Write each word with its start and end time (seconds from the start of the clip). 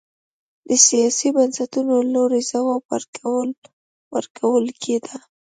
د 0.67 0.69
سیاسي 0.87 1.29
بنسټونو 1.37 1.93
له 2.01 2.09
لوري 2.15 2.41
ځواب 2.51 2.81
ورکول 4.15 4.65
کېده. 4.83 5.15